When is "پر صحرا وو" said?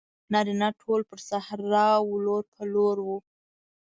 1.09-2.15